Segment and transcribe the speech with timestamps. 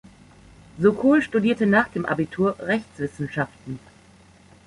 [0.79, 3.77] Sokol studierte nach dem Abitur Rechtswissenschaften.